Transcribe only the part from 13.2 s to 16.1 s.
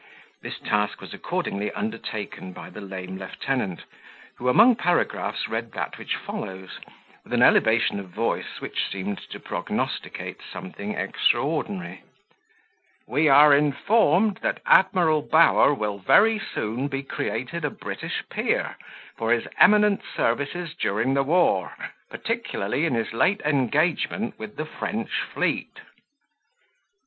are informed, that Admiral Bower will